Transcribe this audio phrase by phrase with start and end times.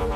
[0.00, 0.06] Du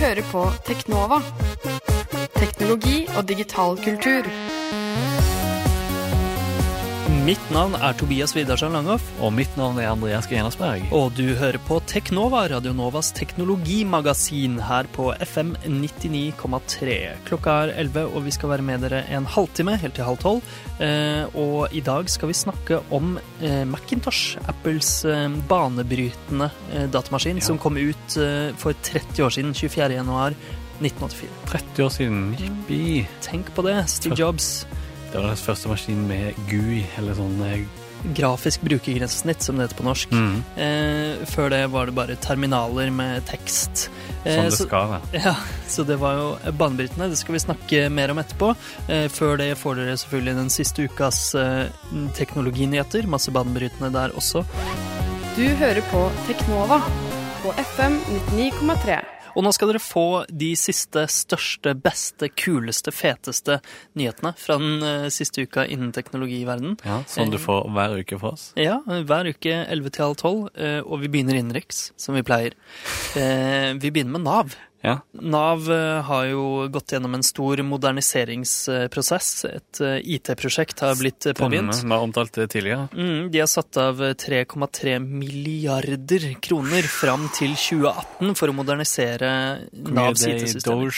[0.00, 1.20] hører på Teknova.
[2.34, 4.24] Teknologi og digital kultur.
[7.24, 9.04] Mitt navn er Tobias Widersen Langhoff.
[9.24, 10.82] Og mitt navn er Andreas Grenasberg.
[10.92, 16.98] Og du hører på Teknova, Radio Novas teknologimagasin her på FM 99,3.
[17.24, 20.52] Klokka er 11, og vi skal være med dere en halvtime, helt til halv tolv.
[20.84, 26.50] Eh, og i dag skal vi snakke om eh, Macintosh, Apples eh, banebrytende
[26.92, 27.48] datamaskin, Ja.
[27.48, 28.18] som kom ut
[28.60, 29.94] for 30 år siden, 24.
[29.96, 30.36] januar
[30.82, 31.32] 1984.
[31.56, 32.24] 30 år siden.
[32.36, 33.06] Jippi.
[33.24, 34.66] Tenk på det, Steve Jobs.
[35.14, 37.60] Det var deres første maskin med GUI, eller sånn eh,
[38.18, 40.10] Grafisk brukergrensesnitt, som det heter på norsk.
[40.12, 43.86] mm, Eh, før det var det bare terminaler med tekst.
[44.26, 45.00] Eh, Som det så- skal være.
[45.24, 45.34] Ja,
[45.70, 47.08] så det var jo banebrytende.
[47.08, 48.50] Det skal vi snakke mer om etterpå.
[48.90, 51.68] Eh, før det får dere selvfølgelig den siste ukas eh,
[52.18, 53.06] teknologinyheter.
[53.06, 54.44] Masse banebrytende der også.
[55.36, 56.82] Du hører på Teknova
[57.42, 58.00] på FM
[58.34, 59.00] 99,3.
[59.34, 63.58] Og nå skal dere få de siste, største, beste, kuleste, feteste
[63.98, 66.76] nyhetene fra den eh, siste uka innen teknologiverdenen.
[66.86, 68.52] Ja, Som du får hver uke fra oss.
[68.58, 72.54] Ja, hver uke 11 til halv 12, eh, og vi begynner innenriks, som vi pleier.
[73.18, 74.54] Eh, Vi begynner med Nav.
[74.84, 74.98] Ja.
[75.16, 79.28] Nav eh, har jo gått gjennom en stor moderniseringsprosess.
[79.48, 81.72] Et eh, IT-prosjekt har blitt påbegynt.
[81.74, 81.94] Stemme.
[81.96, 82.88] Vi omtalt det tidligere.
[82.92, 89.30] Mm, de har satt av eh, 3,3 milliarder kroner fram til 2018 for å modernisere
[89.72, 90.92] Navs er IT-systemer.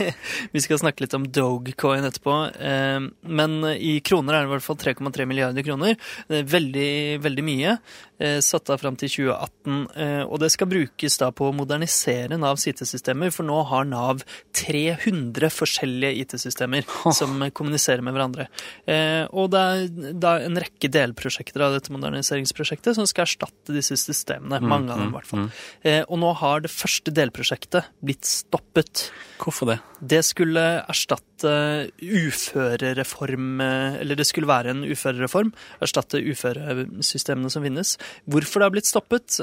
[0.54, 2.38] Vi skal snakke litt om Dogecoin etterpå.
[2.56, 5.98] eh, Men i kroner er det i hvert fall 3,3 milliarder kroner.
[6.30, 6.90] Det er veldig,
[7.24, 7.76] veldig mye.
[8.18, 9.80] eh, Satt av fram til 2018.
[9.96, 12.64] eh, Og det skal brukes da på å modernisere Navs
[12.94, 14.22] IT-systemer, for nå har Nav
[14.54, 18.46] 300 forskjellige IT-systemer som kommuniserer med hverandre.
[18.86, 23.96] Eh, Og det er da en rekke delprosjekter av dette moderniseringsprosjektet som skal erstatte disse
[23.98, 24.60] systemene.
[24.62, 25.48] Mange av dem, i hvert fall.
[25.82, 29.08] Eh, Og nå har det første delprosjektet blitt stoppet.
[29.38, 29.78] Hvorfor det?
[30.04, 35.52] Det skulle erstatte uførereform eh, Eller det skulle være en uførereform.
[35.84, 37.96] Erstatte uføresystemene som finnes.
[38.30, 39.38] Hvorfor det har blitt stoppet,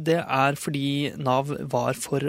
[0.00, 2.24] det er fordi Nav var for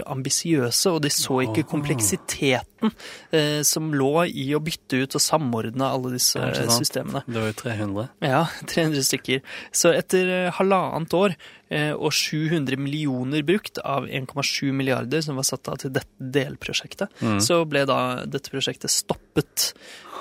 [0.52, 2.92] ambisiøse, og de så ikke kompleksiteten
[3.32, 7.24] eh, som lå i å bytte ut og samordne alle disse det systemene.
[7.28, 8.08] Det var jo 300.
[8.26, 9.42] Ja, 300 stykker.
[9.72, 11.61] Så etter eh, halvannet år eh,
[11.96, 17.10] og 700 millioner brukt av 1,7 milliarder som var satt av til dette delprosjektet,
[17.42, 19.72] så ble da dette prosjektet stoppet.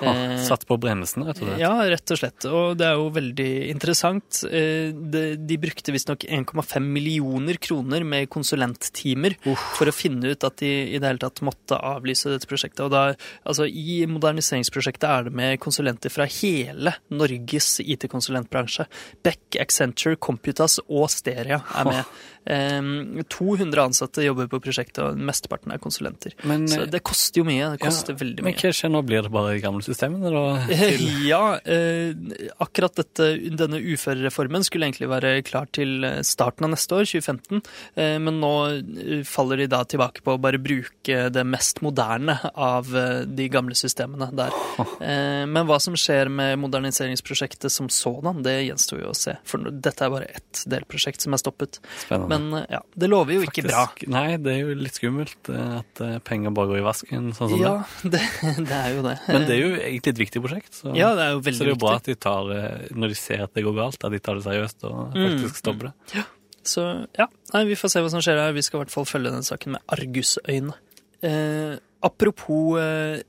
[0.01, 1.59] Ha, Eh, satt på bremsen, rett og slett.
[1.61, 2.45] ja, rett og slett.
[2.49, 4.39] Og det er jo veldig interessant.
[4.49, 9.35] Eh, De, de brukte visstnok 1,5 millioner kroner med konsulenttimer
[9.75, 12.81] for å finne ut at de i det hele tatt måtte avlyse dette prosjektet.
[12.87, 13.03] Og da,
[13.45, 18.87] altså I moderniseringsprosjektet er det med konsulenter fra hele Norges IT-konsulentbransje.
[19.21, 22.19] Beck, Accenture, Computas og Steria er med.
[22.41, 26.33] Um, 200 ansatte jobber på prosjektet, og mesteparten er konsulenter.
[26.49, 27.67] Men, Så eh, det koster jo mye.
[27.75, 28.57] Det koster Ja, veldig Men mye.
[28.57, 29.01] hva skjer nå?
[29.05, 30.79] Blir det bare de gamle systemene, da?
[31.21, 36.97] Ja, uh, akkurat dette, denne uførereformen skulle egentlig være klar til eh, starten av neste
[36.97, 37.61] år, 2015.
[37.93, 42.39] Uh, men nå eh, faller de da tilbake på å bare bruke det mest moderne
[42.55, 44.57] av eh, de gamle systemene der.
[44.81, 49.37] Uh, men hva som skjer med moderniseringsprosjektet som sådan, det gjenstår jo å se.
[49.45, 51.79] For dette er bare ett delprosjekt som er stoppet.
[52.03, 52.37] spennende.
[52.39, 53.83] Men eh, ja, det lover jo ikke bra.
[54.07, 57.53] Nei, det er jo litt skummelt eh, at eh, penger bare går i vasken, sånn
[57.53, 58.21] som Ja, det.
[58.43, 59.15] det, det er jo det.
[59.27, 60.73] Men det er jo egentlig et viktig prosjekt.
[60.81, 62.01] Så, Ja, det er jo så det er jo bra viktig.
[62.01, 64.45] at de tar, det, når de ser at det går galt, at de tar det
[64.49, 65.25] seriøst og Mm.
[65.25, 65.93] faktisk stopper det.
[66.19, 66.23] Ja.
[66.63, 66.83] Så
[67.17, 67.25] ja,
[67.55, 68.51] nei, vi får se hva som skjer her.
[68.53, 70.75] Vi skal i hvert fall følge den saken med argusøyne.
[71.25, 73.21] Eh, apropos eh,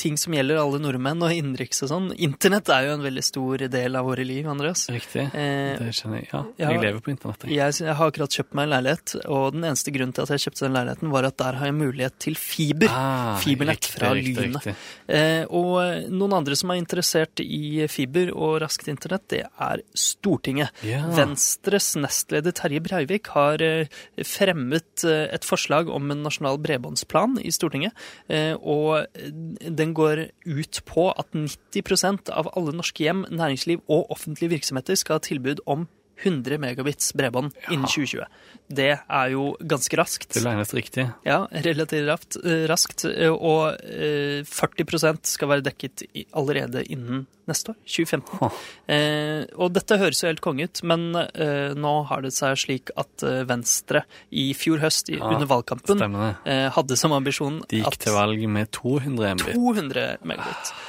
[0.00, 2.06] ting som gjelder alle nordmenn og innenriks og sånn.
[2.22, 4.86] Internett er jo en veldig stor del av våre liv, Andreas.
[4.92, 5.26] Riktig.
[5.36, 6.28] Eh, Det skjønner jeg.
[6.32, 6.70] Ja, ja.
[6.74, 7.46] jeg lever på internett.
[7.46, 7.56] jeg.
[7.58, 10.44] jeg, jeg har akkurat kjøpt meg en leilighet, og den eneste grunnen til at jeg
[10.46, 12.92] kjøpte den leiligheten, var at der har jeg mulighet til fiber.
[12.96, 14.70] Ah, Fibernett fra Lynet.
[15.06, 20.72] Eh, og noen andre som er interessert i fiber og raskt internett, det er Stortinget.
[20.86, 21.04] Ja.
[21.16, 23.92] Venstres nestleder Terje Breivik har eh,
[24.26, 27.92] fremmet eh, et forslag om en nasjonal bredbåndsplan i Stortinget.
[28.28, 34.50] Eh, Og den går ut på at 90% av alle norske hjem, næringsliv og offentlige
[34.56, 35.86] virksomheter skal ha tilbud om
[36.24, 38.24] 100 megabits bredbånd innen 2020.
[38.72, 40.30] Det er jo ganske raskt.
[40.32, 41.04] Det regnes riktig.
[41.26, 43.04] Ja, relativt raskt, eh, raskt.
[43.04, 47.76] eh, Og eh, 40 skal være dekket allerede innen neste år.
[47.86, 48.40] 2015.
[48.42, 48.56] Oh.
[48.92, 52.92] Eh, og dette høres jo helt konge ut, men eh, nå har det seg slik
[52.98, 56.02] at eh, Venstre i fjor høst, i, Ja, under valgkampen,
[56.44, 59.48] eh, hadde som ambisjon at De gikk at til valg med 200 MB.
[59.54, 60.46] 200 MB.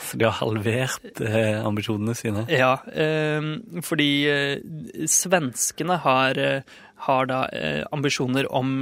[0.09, 2.45] Så de har halvert eh, ambisjonene sine.
[2.51, 4.11] Ja, eh, fordi
[5.09, 6.39] svenskene har,
[7.07, 7.41] har da
[7.93, 8.79] ambisjoner om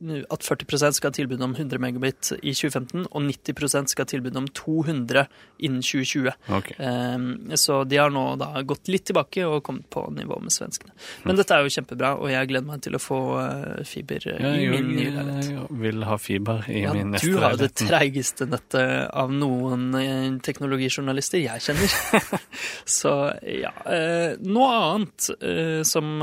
[0.00, 4.36] at 40 skal ha tilbud om 100 megabit i 2015, og 90 skal ha tilbud
[4.40, 5.26] om 200
[5.60, 6.30] innen 2020.
[6.48, 6.76] Okay.
[6.80, 10.94] Um, Så de har nå da gått litt tilbake og kommet på nivå med svenskene.
[11.24, 14.40] Men dette er jo kjempebra, og jeg gleder meg til å få eh, fiber eh,
[14.40, 15.50] Ja, i min nye leilighet.
[15.50, 19.34] Jeg vil ha fiber i Ja, min neste du har jo det treigeste nettet av
[19.34, 22.40] noen eh, teknologijournalister jeg kjenner.
[23.00, 23.12] Så
[23.44, 23.74] ja.
[24.40, 25.28] Noe annet
[25.86, 26.22] som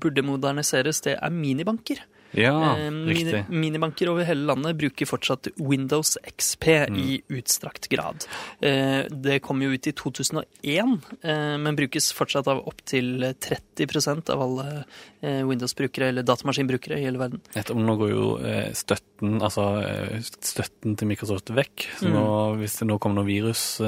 [0.00, 2.00] burde moderniseres, det er minibanker.
[2.34, 3.44] Ja, Eh, riktig.
[3.50, 6.96] minibanker over hele landet bruker fortsatt Windows XP Mm.
[6.98, 8.24] i utstrakt grad.
[8.60, 14.40] Eh, Det kom jo ut i 2001, eh, men brukes fortsatt av opptil 30% av
[14.40, 14.84] alle
[15.22, 17.40] Windows-brukere eller datamaskinbrukere i hele verden.
[17.54, 18.38] Nettopp, nå går jo
[18.72, 21.86] støtten, altså støtten til Microsoft vekk.
[22.00, 22.58] Så Mm.
[22.58, 23.80] hvis det nå kommer noe virus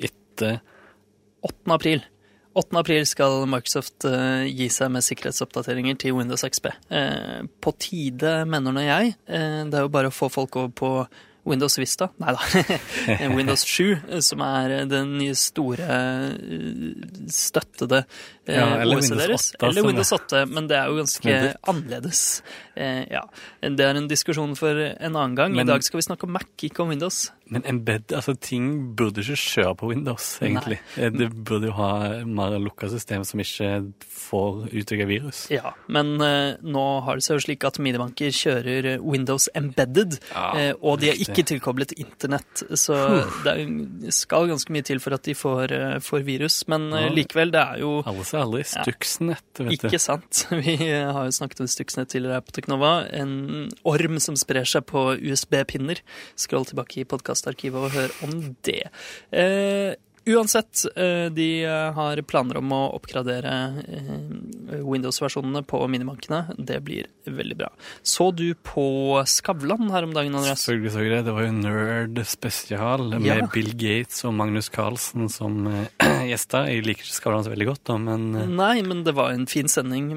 [0.00, 0.60] etter
[1.42, 1.72] 8.
[1.74, 2.02] april.
[2.54, 2.76] 8.
[2.76, 6.68] april skal Microsoft eh, gi seg med sikkerhetsoppdateringer til Windows XP.
[6.92, 9.14] Eh, på tide, mener nå jeg.
[9.26, 10.90] Eh, det er jo bare å få folk over på
[11.44, 12.06] Windows Vista.
[12.22, 12.38] Nei da.
[13.36, 16.92] Windows 7, eh, som er eh, den nye store eh,
[17.32, 18.04] støttede
[18.46, 19.48] Ja, eller OS-et Windows deres.
[19.58, 21.34] 8, Eller Windows 8, men det er jo ganske
[21.70, 22.22] annerledes.
[22.74, 23.20] Ja.
[23.62, 25.52] Det er en diskusjon for en annen gang.
[25.54, 27.30] Men- I dag skal vi snakke om Mac, ikke om Windows.
[27.52, 30.78] Men embed, altså ting burde ikke kjøre på Windows, egentlig.
[30.96, 31.10] Nei.
[31.20, 31.90] Det burde jo ha
[32.24, 33.70] mer lukka system som ikke
[34.08, 35.44] får utvikla virus.
[35.52, 40.98] Ja, men nå har det seg jo slik at minibanker kjører Windows embedded, Ja, og
[41.04, 41.31] de er riktig.
[41.32, 42.96] Ikke tilkoblet internett, så
[43.44, 46.60] det skal ganske mye til for at de får, eh, får virus.
[46.68, 47.12] Men eh, Ja.
[47.16, 49.88] likevel, det er jo Alle ser aldri Stuxnet, vet du.
[49.88, 50.44] ikke sant.
[50.62, 52.92] Vi har jo snakket om Stuxnet tidligere her på Teknova.
[53.12, 56.00] En orm som sprer seg på USB-pinner.
[56.36, 58.84] Skroll tilbake i podkastarkivet og hør om det.
[59.32, 63.52] Eh, Uansett, eh, de eh, har planer om å oppgradere
[63.82, 66.54] eh, Windows-versjonene på minibankene.
[66.58, 67.70] Det blir veldig bra.
[68.06, 68.84] Så du på
[69.26, 70.62] Skavlan her om dagen, Andreas?
[70.62, 71.22] Selvfølgelig så jeg det.
[71.26, 73.48] Det var jo Nerd spesial med Ja.
[73.52, 75.66] Bill Gates og Magnus Carlsen som
[76.30, 76.68] gjester.
[76.70, 79.66] Jeg liker ikke Skavlan så veldig godt, da, men Nei, men det var en fin
[79.70, 80.08] sending.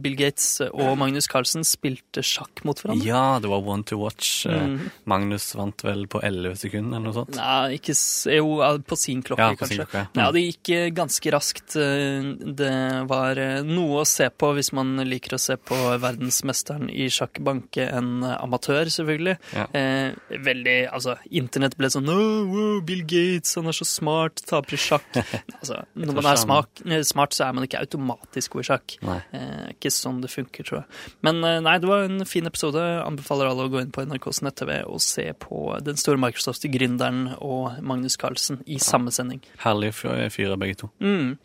[0.00, 3.04] Bill Gates og Magnus Carlsen spilte sjakk mot hverandre.
[3.04, 4.46] ja, det var one to watch.
[4.48, 4.88] Mhm.
[5.10, 7.36] Magnus vant vel på 11 sekunder eller noe sånt.
[7.36, 7.96] Nei, ikke
[8.30, 8.56] Jo,
[8.88, 9.86] på sin klokke, Ja, kanskje.
[9.92, 10.02] ja.
[10.14, 11.74] Ja, det gikk eh, ganske raskt.
[11.76, 12.28] Eh,
[12.60, 12.70] Det
[13.10, 17.40] var eh, noe å se på hvis man liker å se på verdensmesteren i sjakk
[17.44, 19.36] banke en amatør, selvfølgelig.
[19.56, 19.66] Ja.
[19.74, 24.74] Eh, veldig Altså, internett ble sånn oh, wow, Bill Gates, han er så smart, taper
[24.74, 25.10] i sjakk.
[25.60, 28.96] altså, når man er smak, eh, smart, så er man ikke automatisk god i sjakk.
[29.32, 31.04] Eh, ikke sånn det funker, tror jeg.
[31.26, 32.80] Men nei, det var en fin episode.
[33.04, 37.78] Anbefaler alle å gå inn på NRKs nett-TV og se på den store Microsoft-gründeren og
[37.86, 39.40] Magnus Carlsen i samme sending.
[39.64, 40.90] Herlige fyrer begge to.
[41.00, 41.38] Mm,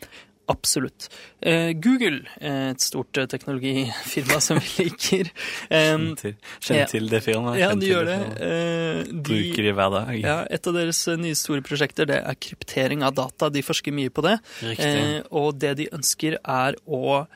[0.48, 1.08] absolutt.
[1.42, 5.30] Eh, Google, eh, et stort eh, teknologifirma som vi liker.
[5.70, 7.58] Kjenn Til- kjenn til det firmaet.
[7.58, 8.18] ja, de gjør det.
[8.20, 8.44] firmaet.
[8.46, 10.12] Eh, de, Bruker de hver dag.
[10.20, 13.48] ja, et av deres nye store prosjekter det er kryptering av data.
[13.50, 14.36] De forsker mye på det.
[14.62, 15.24] Riktig.
[15.32, 17.26] Og det de ønsker er å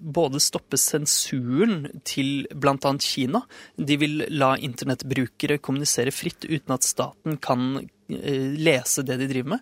[0.00, 2.92] både stoppe sensuren til bl.a.
[3.04, 3.42] Kina.
[3.76, 7.74] De vil la internettbrukere kommunisere fritt uten at staten kan
[8.58, 9.60] lese det de driver med.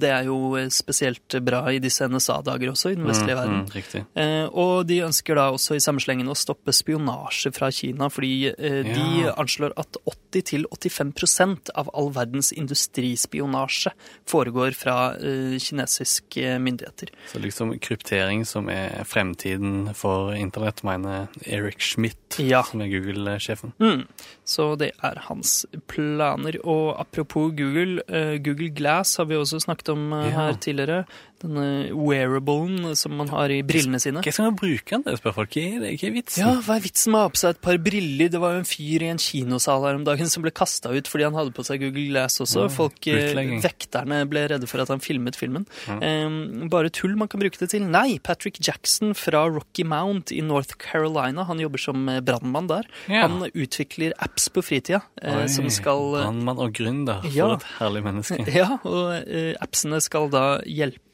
[0.00, 3.62] Det er jo eh, spesielt bra i disse NSA-dager også, i den vestlige verden.
[3.64, 4.04] Mm, riktig.
[4.18, 8.32] Eh, og de ønsker da også i samme slengen å stoppe spionasje fra Kina, fordi
[8.52, 9.34] eh, de Ja.
[9.38, 13.92] anslår at 80-85% av all verdens industrispionasje
[14.30, 17.10] foregår fra eh, kinesiske myndigheter.
[17.32, 22.62] Så liksom kryptering som er fremtiden for internett, mener Eric Schmidt, Ja.
[22.62, 23.72] som er Google-sjefen.
[23.80, 24.06] Mm.
[24.44, 26.58] Så det er hans planer.
[26.64, 30.36] Og apropos Google, eh, Google Glass har vi også snakket om eh, Ja.
[30.50, 31.04] her tidligere.
[31.44, 34.22] Denne wearablen som man har i brillene sine.
[34.24, 35.50] Hva skal man bruke den til, spør folk?
[35.58, 36.40] Hva er ikke vitsen?
[36.44, 38.30] Ja, hva er vitsen med å ha på seg et par briller?
[38.32, 41.10] Det var jo en fyr i en kinosal her om dagen som ble kasta ut
[41.10, 42.64] fordi han hadde på seg Google Glass også.
[42.64, 43.34] Ja, Folk, eh.
[43.64, 45.66] Vekterne ble redde for at han filmet filmen.
[45.88, 47.84] Eh, bare tull man kan bruke det til.
[47.92, 52.88] Nei, Patrick Jackson fra Rocky Mount i North Carolina, han jobber som eh, brannmann der.
[53.08, 53.26] Ja.
[53.28, 57.22] Han utvikler apps på fritida eh, som skal Brannmann og gründer.
[57.22, 58.42] For et herlig menneske.
[58.54, 61.04] Ja, og eh, appsene skal da hjelpe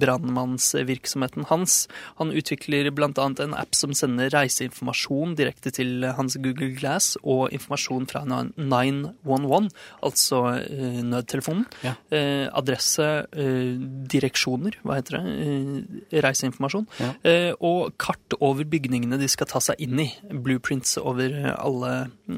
[0.00, 1.86] brannmannsvirksomheten hans.
[2.20, 3.08] Han utvikler bl.a.
[3.24, 9.70] en app som sender reiseinformasjon direkte til hans Google Glass, og informasjon fra 911,
[10.04, 11.64] altså eh, nødtelefonen.
[11.84, 11.94] Ja.
[12.12, 13.72] Eh, adresse, eh,
[14.12, 16.88] direksjoner, hva heter det, eh, reiseinformasjon.
[17.00, 17.12] Ja.
[17.24, 20.10] Eh, og kart over bygningene de skal ta seg inn i.
[20.32, 21.94] Blueprints over eh, alle,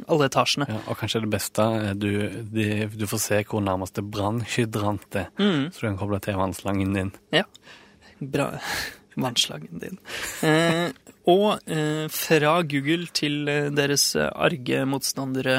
[0.08, 0.66] alle etasjene.
[0.68, 2.10] Ja, og kanskje det beste, er du,
[2.52, 5.70] de, du får se hvor nærmeste brannhydrant er, Mm.
[5.72, 7.12] så du kan koble til vannslangen din.
[7.32, 7.44] Ja.
[8.20, 8.52] Bra.
[9.16, 9.94] Vannslangen din.
[10.44, 10.90] Eh,
[11.32, 15.54] og eh, fra Google til eh, deres eh, arge motstandere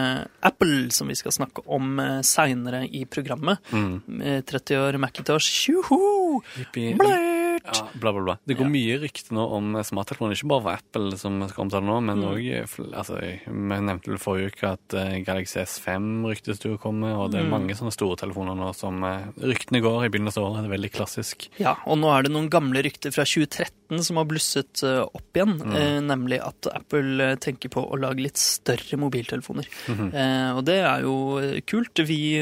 [0.46, 3.58] Apple, som vi skal snakke om eh, seinere i programmet.
[3.74, 4.22] Mm.
[4.22, 6.44] Eh, 30 år Macintosh, tjoho!
[6.76, 7.34] Blert!
[7.68, 8.36] Ja, bla, bla, bla.
[8.48, 11.84] Det går mye rykte nå om smarttelefoner, ikke bare for Apple, som vi skal omtale
[11.86, 12.94] nå, men Mm.
[12.96, 17.32] altså, Vi nevnte vel forrige uke at eh, Galaxy S5 ryktes til å komme, og
[17.32, 17.52] det er Mm.
[17.52, 20.64] mange sånne store telefoner nå som eh, ryktene går i begynnelsen av året.
[20.64, 21.48] Det er veldig klassisk.
[21.60, 25.34] Ja, og nå er det noen gamle rykter fra 2013 som har blusset eh, opp
[25.36, 25.76] igjen, Mm.
[25.76, 29.66] eh, nemlig at Apple tenker på å lage litt større mobiltelefoner.
[29.88, 30.14] Mhm.
[30.14, 31.94] eh, og det er jo kult.
[32.08, 32.40] Vi,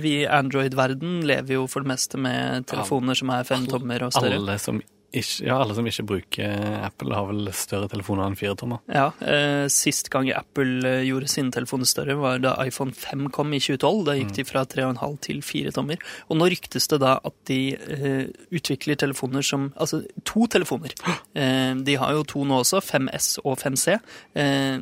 [0.00, 4.12] vi i Android-verden lever jo for det meste med telefoner som er fem tommer og
[4.12, 4.34] større.
[4.38, 8.82] Alle som ikke, ja, alle som ikke bruker Apple, har vel større telefoner enn firetommer.
[8.92, 13.54] Ja, eh, Sist gang Apple eh, gjorde sine telefoner større, var da iPhone 5 kom
[13.56, 14.02] i 2012.
[14.04, 16.02] Da gikk de fra 3,5 til 4 tommer.
[16.28, 20.94] Og nå ryktes det da at de eh, utvikler telefoner som Altså to telefoner.
[21.38, 23.94] Eh, de har jo to nå også, 5S og 5C.
[24.38, 24.80] Eh,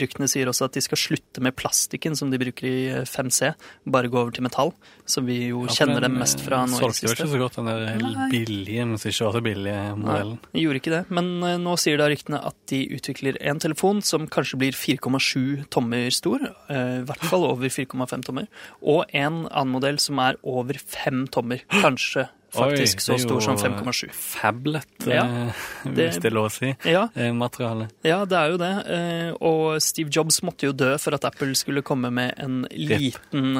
[0.00, 3.52] ryktene sier også at de skal slutte med plastikken som de bruker i eh, 5C,
[3.94, 4.72] bare gå over til metall,
[5.06, 7.58] som vi jo kjenner dem mest fra nå i det Solgte jo ikke så godt
[7.60, 10.36] den der helt billige, men ikke også så billige modellen.
[10.52, 11.02] Nei, gjorde ikke det.
[11.14, 15.64] Men eh, nå sier da ryktene at de utvikler en telefon som kanskje blir 4,7
[15.74, 16.44] tommer stor.
[16.68, 18.48] eh, I hvert fall over 4,5 tommer.
[18.82, 21.64] Og en annen modell som er over 5 tommer.
[21.72, 24.10] Kanskje faktisk Oi, så stor som 5,7.
[24.14, 25.52] Fablet, Ja, eh,
[25.84, 26.70] det- hvis det er lov å si.
[26.88, 27.88] Ja, eh, Materiale.
[28.04, 28.72] ja, det er jo det.
[28.86, 33.56] Eh, Og Steve Jobs måtte jo dø for at Apple skulle komme med en liten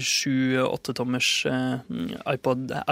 [0.00, 1.78] 7-8 tommers eh,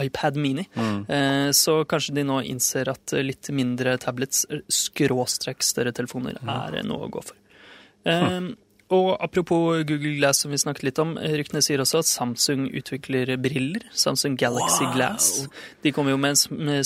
[0.04, 0.68] iPad Mini.
[0.74, 1.06] Mm.
[1.10, 6.82] Eh, Så kanskje de nå innser at litt mindre tablets, eh, skråstrekk større telefoner, er
[6.86, 7.36] noe å gå for.
[8.04, 8.40] Eh,
[8.94, 13.32] Og apropos Google Glass, som vi snakket litt om, ryktene sier også at Samsung utvikler
[13.42, 13.82] briller.
[13.90, 14.92] Samsung Galaxy Wow!
[14.94, 15.30] Glass.
[15.82, 16.84] De kommer jo med en sm-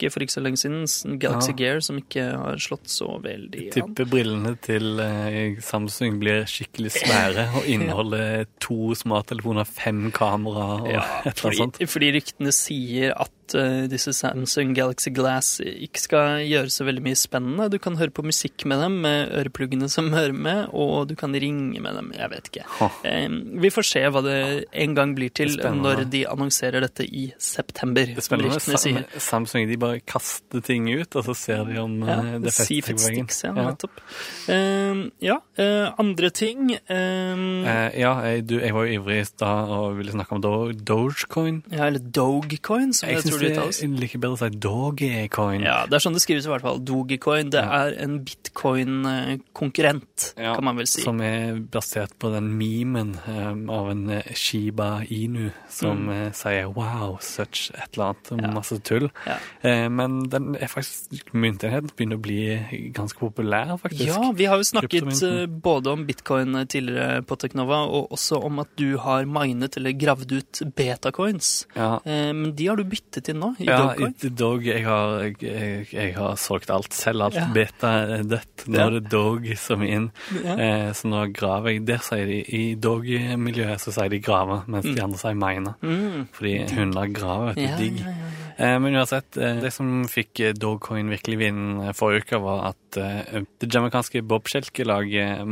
[0.00, 1.56] smartklokke for ikke så lenge siden, Galaxy Ja.
[1.56, 3.72] Gear, som ikke har slått så veldig an.
[3.74, 10.88] Tipper brillene til eh, Samsung blir skikkelig svære og inneholder to smarttelefoner, fem kamera og
[10.90, 11.88] Ja, et eller annet sånt.
[11.90, 17.18] fordi, ryktene sier at eh, disse Samsung Galaxy Glass ikke skal gjøre så veldig mye
[17.18, 17.68] spennende.
[17.72, 21.32] Du kan høre på musikk med dem, med ørepluggene som hører med, og du kan
[21.34, 22.12] ringe med dem.
[22.16, 22.66] Jeg vet ikke.
[23.04, 23.28] Eh,
[23.60, 24.38] vi får se hva det
[24.72, 28.60] en gang blir til når de annonserer dette i september, Det er spennende.
[28.60, 32.52] Sam- Samsung de bare kaster ting ut, og så ser de om Ja, eh, det
[32.54, 33.28] fester på veggen.
[33.44, 33.90] Ja, nettopp.
[34.48, 34.94] Eh,
[35.26, 39.96] ja, uh, andre ting uh, ja, jeg, du, jeg var jo ivrig i stad og
[39.98, 41.62] ville snakke om Do Dogecoin.
[41.70, 43.82] Ja, eller Dogecoin, som jeg, Jeg tror det uttales.
[43.82, 45.62] er like bedre å si Dogecoin.
[45.66, 46.78] Ja, det er sånn det skrives i hvert fall.
[46.84, 47.50] Dogecoin.
[47.50, 51.02] Det er en bitcoin-konkurrent, Ja, kan man vel si.
[51.04, 56.32] Som er basert på den memen um, av en Shiba Inu som Mm.
[56.32, 58.54] sier 'wow, such' et eller annet.
[58.54, 59.10] Masse tull.
[59.26, 59.36] Ja.
[59.80, 64.06] Eh, men den er faktisk myntenheten begynner å bli ganske populær, faktisk.
[64.10, 68.60] Ja, vi har jo snakket eh, både om bitcoin tidligere på Teknova, og også om
[68.64, 71.66] at du har minet eller gravd ut betacoins.
[71.76, 71.96] Ja.
[72.04, 74.14] Eh, Men de har du byttet inn nå, i Ja, Dogcoin?
[74.24, 77.34] i Dog, jeg har, jeg, jeg, har solgt alt, selv alt.
[77.38, 77.48] Ja.
[77.54, 78.66] Beta er dødt.
[78.68, 78.86] Nå Ja.
[78.86, 80.10] er det Dog som er inn.
[80.44, 80.56] Ja.
[80.56, 81.84] Eh, så nå graver jeg.
[81.86, 85.74] Der sier de, I Dog-miljøet så sier de grave, mens de andre sier mine.
[85.82, 86.28] Mm.
[86.32, 87.54] Fordi hunder graver.
[87.54, 88.04] vet du, Ja, digg.
[88.60, 88.74] Ja, ja, ja.
[88.74, 92.62] Eh, Men uansett, eh, det som fikk Dogcoin Dogecoin virkelig vinden eh, forrige uke, var
[92.70, 95.46] at eh, det jamaicanske bobsjelkelaget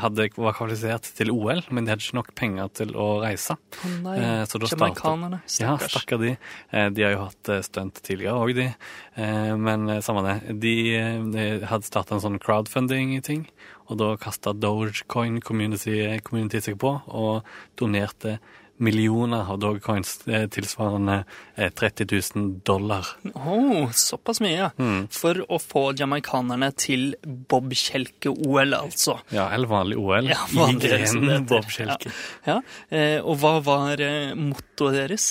[0.00, 3.56] hadde var kvalifisert til OL, men de hadde ikke nok penger til å reise.
[3.56, 5.40] Å nei, Eh, så da jamaicanerne.
[5.60, 5.90] Ja, Stakkars.
[5.92, 6.36] stakkar de.
[6.72, 8.68] Eh, De har jo hatt eh, stunt tidligere òg, de.
[9.16, 10.58] Eh, Men eh, samme det.
[10.60, 13.46] De, eh, de hadde starta en sånn crowdfunding-ting,
[13.90, 17.42] og da kasta Dogecoin community, community seg på og
[17.76, 18.38] donerte
[18.80, 23.06] millioner av Dogecoins, eh, tilsvarende eh, 30 000 dollar.
[23.34, 24.70] Oh, såpass mye, ja.
[24.80, 25.06] Mm.
[25.12, 29.18] For å få jamaicanerne til bobkjelke-OL, altså.
[29.34, 30.30] Ja, eller vanlig OL.
[30.32, 32.10] Ja, vanlig, I grenen bobkjelke.
[32.46, 32.50] Ja.
[32.50, 32.58] Ja,
[32.96, 35.30] eh, og hva var eh, mottoet deres?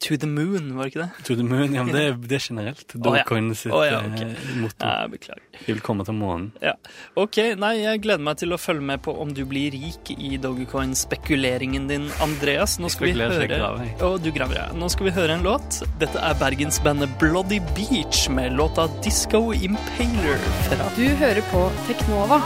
[0.00, 1.24] To the moon, var det ikke det?
[1.28, 2.86] To the moon, ja, men det, det er generelt.
[2.88, 3.02] Å, ja.
[3.04, 4.22] Dogecoin sitt Å, ja, ok.
[4.24, 4.88] eh, motto.
[4.88, 5.42] Ja, beklager.
[5.58, 6.46] Vi vil komme til månen.
[6.64, 6.72] Ja.
[7.20, 10.38] Ok, nei, jeg gleder meg til å følge med på om du blir rik i
[10.40, 12.78] Dogecoin-spekuleringen din, Andreas.
[12.80, 13.60] Nå skal vi høre
[14.00, 14.68] oh, du graver, ja.
[14.72, 15.82] Nå skal vi høre en låt.
[16.00, 20.40] Dette er bergensbandet Bloody Beach med låta Disco Impaler
[20.70, 22.40] fra Du hører på Teknova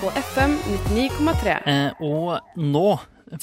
[0.00, 0.58] på FM
[0.96, 1.54] 99,3.
[1.66, 2.88] Eh, og nå,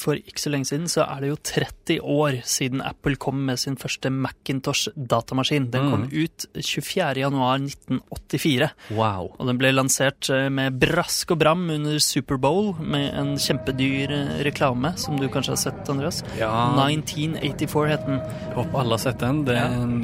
[0.00, 3.56] for ikke så lenge siden, så er det jo 30 år siden Apple kom med
[3.62, 5.70] sin første Macintosh-datamaskin.
[5.72, 8.68] Den kom ut 24.1.1984.
[8.96, 9.22] Wow.
[9.36, 14.36] Og den ble lansert eh, med brask og bram under Superbowl med en kjempedyr eh,
[14.46, 16.18] reklame, som du kanskje har sett, Andreas.
[16.40, 16.52] Ja.
[16.86, 18.18] 1984 het den.
[18.56, 19.36] Håper alle har sett den.
[19.46, 19.96] Det er en,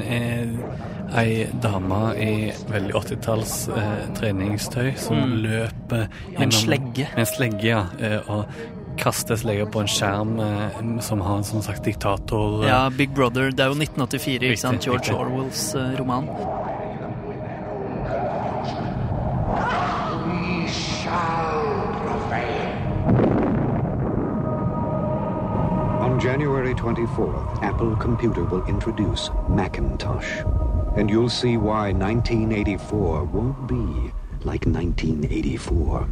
[1.19, 2.35] ei dame i
[2.71, 7.09] veldig 80-talls eh, treningstøy som løper Med en slegge.
[7.13, 7.83] Med en slegge, ja.
[8.01, 8.47] Eh, og
[9.01, 12.63] kaster slegga på en skjerm eh, som har en sånn sagt diktator...
[12.63, 13.51] eh, Ja, Big Brother.
[13.51, 14.85] Det er jo 1984, ikke sant?
[14.85, 15.21] George riktig.
[15.21, 16.29] Orwells eh, roman.
[26.01, 30.41] On January 24th, Apple Computer will introduce Macintosh.
[30.97, 34.11] And you'll see why 1984 won't be
[34.45, 36.09] like 1984.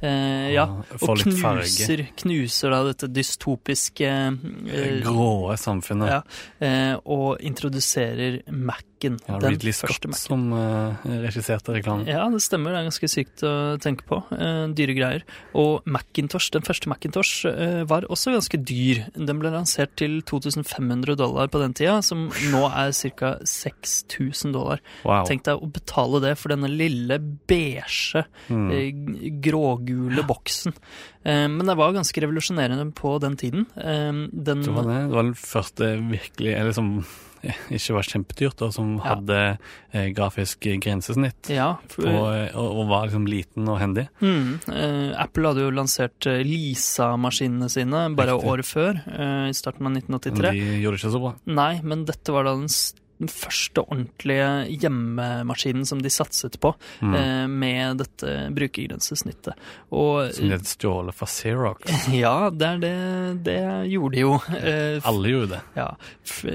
[0.00, 0.66] Eh, ja,
[1.00, 6.10] og knuser, knuser da dette dystopiske eh, Gråe samfunnet.
[6.12, 6.20] ja,
[6.60, 8.42] eh, og introduserer
[8.96, 9.18] Mac-en.
[9.28, 12.06] Ja, den Ridley Scott som uh, regisserte reklamen.
[12.08, 12.72] Ja, det stemmer.
[12.72, 14.22] Det er ganske sykt å tenke på.
[14.32, 15.24] Uh, dyre greier.
[15.54, 19.04] Og Macintosh, den første Macintosh, uh, var også ganske dyr.
[19.16, 23.34] Den ble lansert til 2500 dollar på den tida, som nå er ca.
[23.44, 24.80] 6000 dollar.
[25.04, 25.26] Wow.
[25.28, 29.40] Tenk deg å betale det for denne lille beige, Mm.
[29.42, 30.72] grågule boksen.
[31.24, 33.66] Men det var ganske revolusjonerende på den tiden.
[33.74, 34.98] Den, Det var det.
[35.08, 39.14] Det var den første virkelig Eller som eh, ikke var kjempedyrt, og som Ja.
[39.14, 39.58] hadde
[39.92, 41.48] eh, grafisk grensesnitt.
[41.52, 44.08] Ja, for, Og, og, og var liksom liten og hendig.
[44.20, 48.50] Mm, eh, Apple hadde jo lansert eh, Lisa-maskinene sine bare Riktig.
[48.50, 50.52] året før, eh, i starten av Men 1983.
[50.52, 51.34] de gjorde det ikke så bra.
[51.46, 54.48] Nei, men dette var da den, s- den første ordentlige
[54.82, 57.14] hjemmemaskinen som de satset på, Mm.
[57.14, 59.54] eh, med dette brukergrensesnittet.
[59.90, 62.08] Og Som de hadde stjålet fra Xerox.
[62.12, 63.58] ja, det det Det
[63.90, 64.34] gjorde de jo.
[64.56, 65.60] Eh, Alle gjorde det.
[65.76, 65.94] ja,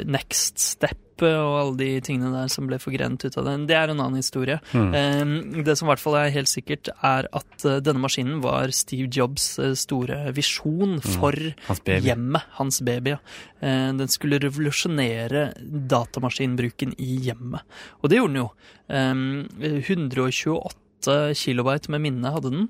[0.05, 0.97] Next Step
[1.29, 4.21] og alle de tingene der som ble forgrent ut av den, det er en annen
[4.21, 4.59] historie.
[4.73, 5.63] Mm.
[5.65, 9.09] Det som i hvert fall er helt sikkert, er at eh, denne maskinen var Steve
[9.11, 11.07] Jobs eh, store visjon mm.
[11.15, 11.37] for
[11.67, 13.17] hans hjemmet, hans baby.
[13.61, 17.61] Den skulle revolusjonere datamaskinbruken i hjemmet,
[18.01, 18.47] og det gjorde den jo.
[18.91, 22.67] 128 8 kilobyte med minne hadde den.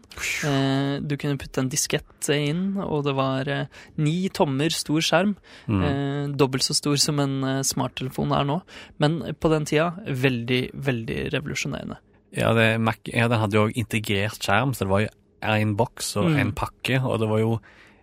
[0.48, 5.36] Eh, du kunne putte en diskett inn, og det var eh, ni tommer stor skjerm.
[5.68, 5.82] Mm.
[5.84, 8.62] Eh, dobbelt så stor som en smarttelefon er nå,
[9.04, 12.00] men på den tida veldig, veldig revolusjonerende.
[12.38, 15.14] Ja, det, Mac, ja den hadde jo integrert skjerm, så det var jo
[15.52, 16.58] én boks og én mm.
[16.58, 17.56] pakke, og det var jo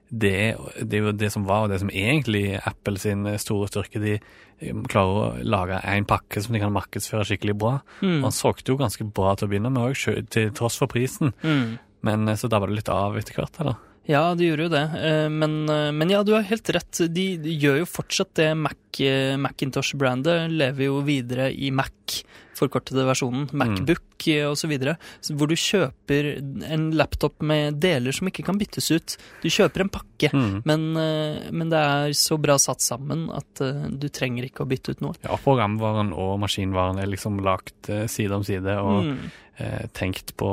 [0.09, 4.03] det, det, er jo det som var, og det som egentlig Apple sin store styrke.
[4.03, 7.75] De eh, klarer å lage én pakke som de kan markedsføre skikkelig bra.
[8.01, 8.21] Mm.
[8.21, 11.35] Og han solgte jo ganske bra til å begynne med òg, til tross for prisen.
[11.43, 11.77] Mm.
[12.07, 13.79] Men så så dabba det litt av etter hvert, eller?
[14.09, 14.87] Ja, de gjorde jo det.
[15.05, 17.01] Eh, Men, eh, men ja, du har helt rett.
[17.13, 18.55] De, de gjør jo fortsatt det.
[18.57, 22.23] Mac, eh, Macintosh-brandet lever jo videre i Mac,
[22.59, 23.47] forkortede versjonen.
[23.57, 24.57] Macbook mm.
[24.59, 24.97] så videre.
[25.31, 26.29] Hvor du kjøper
[26.69, 29.17] en laptop med deler som ikke kan byttes ut.
[29.43, 30.63] Du kjøper en pakke, Mm.
[30.67, 34.69] men, eh, men det er så bra satt sammen at eh, du trenger ikke å
[34.69, 35.15] bytte ut noe.
[35.23, 39.31] Ja, programvaren og maskinvaren er liksom lagt eh, side om side og Mm.
[39.59, 40.51] eh, tenkt på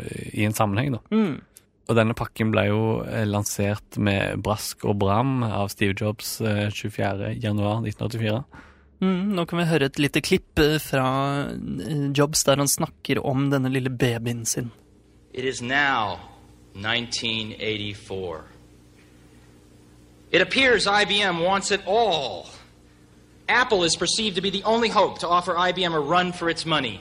[0.00, 1.00] eh, i en sammenheng, da.
[1.12, 1.36] Mm.
[1.88, 6.66] Og denne pakken ble jo eh, lansert med brask og bram av Steve Jobs eh,
[6.74, 7.36] 24.
[7.38, 8.40] januar 1984.
[9.00, 11.06] Mm, nå kan vi høre et lite klipp eh, fra
[11.52, 14.70] eh, Jobs der han snakker om denne lille babyen sin.
[15.34, 16.18] It is now
[16.74, 18.44] 1984.
[20.32, 22.46] It appears IBM wants it all.
[23.48, 26.66] Apple is perceived to be the only hope to offer IBM a run for its
[26.66, 27.00] money.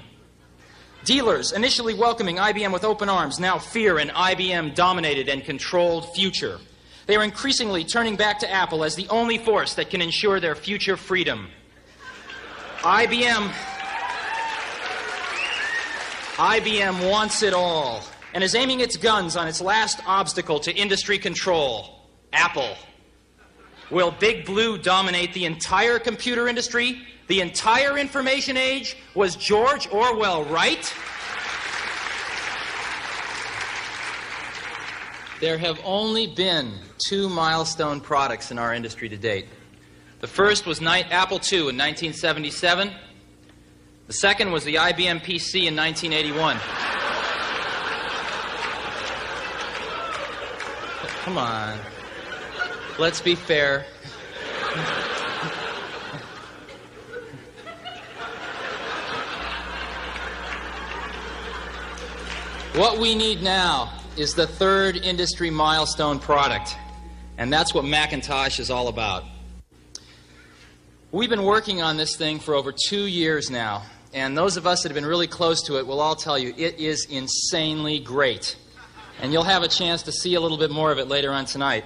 [1.05, 6.59] Dealers, initially welcoming IBM with open arms, now fear an IBM dominated and controlled future.
[7.07, 10.55] They are increasingly turning back to Apple as the only force that can ensure their
[10.55, 11.47] future freedom.
[12.85, 13.51] IBM
[16.35, 18.03] IBM wants it all
[18.35, 21.99] and is aiming its guns on its last obstacle to industry control
[22.31, 22.75] Apple.
[23.89, 27.01] Will Big Blue dominate the entire computer industry?
[27.25, 28.95] The entire information age?
[29.15, 30.93] Was George Orwell right?
[35.41, 39.47] There have only been two milestone products in our industry to date
[40.21, 42.91] The first was Apple II in 1977.
[44.07, 46.57] The second was the IBM PC in 1981.
[51.23, 51.79] Come on.
[52.97, 53.85] Let's be fair.
[62.75, 66.75] What we need now is the third industry milestone product,
[67.37, 69.23] and that's what Macintosh is all about.
[71.15, 74.83] We've been working on this thing for over two years now, and those of us
[74.83, 78.57] that have been really close to it will all tell you it is insanely great.
[79.21, 81.45] And you'll have a chance to see a little bit more of it later on
[81.45, 81.85] tonight.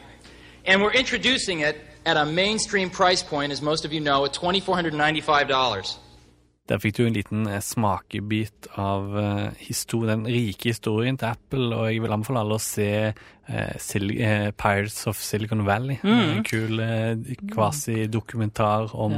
[0.66, 4.34] And we're introducing it at a mainstream price point, as most of you know, at
[4.34, 5.98] $2,495.
[6.70, 9.70] Der fikk du en liten eh, smakebit av eh,
[10.06, 15.18] den rike historien til Apple, og jeg vil anbefale alle å se uh, Pirates of
[15.18, 15.98] Silicon Valley.
[16.04, 16.78] En kul
[17.50, 19.18] kvasi-dokumentar om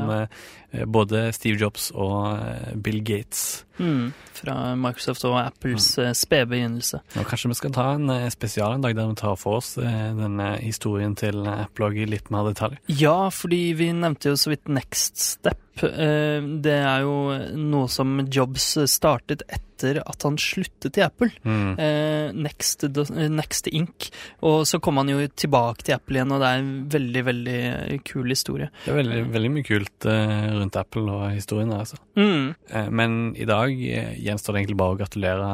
[0.72, 0.86] Ja.
[0.88, 2.40] både Steve Jobs og
[2.82, 3.66] Bill Gates.
[3.82, 6.14] Mm, fra Microsoft og Apples mm.
[6.18, 7.02] spede begynnelse.
[7.18, 9.74] Og kanskje vi skal ta en eh, spesial en dag der vi tar for oss
[9.82, 12.78] eh, denne historien til Apple i litt mer detalj.
[13.02, 15.84] Ja, fordi vi nevnte jo så vidt Next Step.
[15.84, 17.18] Eh, Det er jo
[17.58, 21.30] noe som Jobs startet etter at han sluttet i Apple.
[21.44, 21.74] Mm.
[21.80, 24.10] Eh, Next, eh, Next Inc.
[24.48, 28.00] Og så kom han jo tilbake til Apple igjen, og det er en veldig, veldig
[28.08, 28.70] kul historie.
[28.86, 31.98] Det er veldig, veldig mye kult eh, rundt Apple og historien der, altså.
[32.16, 32.92] Mm.
[33.02, 35.50] Men i dag gjenstår det egentlig bare å gratulere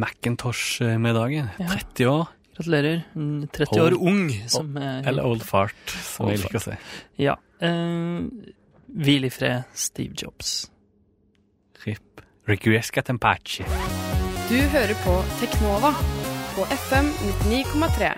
[0.00, 1.50] Macintosh med dagen.
[1.58, 1.68] Ja.
[1.74, 2.28] 30 år.
[2.60, 3.04] Gratulerer.
[3.16, 6.64] Mm, 30 Old- år ung, som eh, Eller old fart, som Old jeg liker å
[6.66, 6.74] si.
[7.24, 7.36] Ja.
[7.60, 8.26] Eh,
[8.90, 10.68] Hvil i fred, Steve Jobs.
[11.86, 12.20] RIP.
[12.48, 13.64] Requiescat Tempachi.
[14.48, 15.92] Du hører på Teknova
[16.54, 17.10] på FM
[17.46, 18.10] 99,3.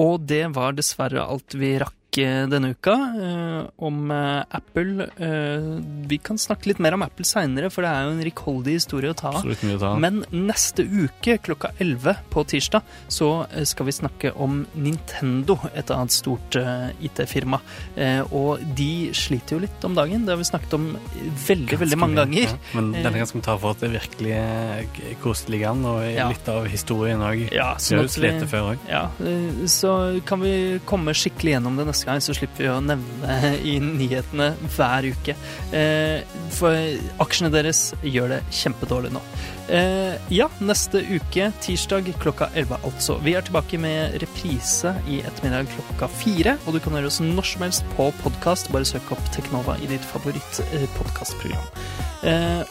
[0.00, 5.08] Og det var dessverre alt vi rakk denne uka eh, om eh, Apple.
[5.16, 8.74] Eh, vi kan snakke litt mer om Apple seinere, for det er jo en rikholdig
[8.78, 9.44] historie å ta av.
[9.44, 9.94] Mye å ta.
[9.98, 15.90] Men neste uke klokka 11 på tirsdag så eh, skal vi snakke om Nintendo, et
[15.90, 17.60] annet stort eh, IT-firma.
[17.96, 20.24] Eh, og de sliter jo litt om dagen.
[20.26, 22.48] Det har vi snakket om veldig, Ganske veldig mange ganger.
[22.54, 22.58] Ja.
[22.74, 23.02] Men Eh.
[23.02, 26.28] denne gangen skal vi ta for at det virkelig koser ligger an, og Ja.
[26.28, 27.48] litt av historien òg.
[27.52, 28.78] Ja, sånn vi- før òg.
[28.88, 32.78] Ja, eh, så kan vi komme skikkelig gjennom det neste gang, så slipper vi å
[32.84, 35.34] nevne i nyhetene hver uke.
[35.74, 36.22] Eh,
[36.54, 36.76] For
[37.24, 39.22] aksjene deres gjør det kjempedårlig nå.
[39.68, 43.16] Eh, Ja, neste uke, tirsdag klokka 11 altså.
[43.24, 47.44] Vi er tilbake med reprise i ettermiddag klokka fire, og du kan høre oss når
[47.54, 48.70] som helst på podkast.
[48.72, 51.66] Bare søk opp Teknova i ditt favorittpodkastprogram.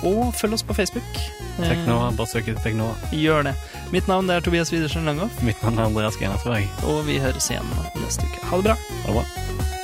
[0.04, 1.18] Og følg oss på Facebook.
[1.60, 2.96] Eh, Teknova, bare søk etter Teknova.
[3.14, 3.56] Gjør det.
[3.94, 5.42] Mitt navn er Tobias Widersen Langhoff.
[5.46, 6.66] Mitt navn er Andreas Grenasberg.
[6.90, 7.68] Og vi høres igjen
[8.02, 8.42] neste uke.
[8.50, 8.78] Ha det bra.
[9.04, 9.23] Ha det bra.
[9.24, 9.83] Ciao.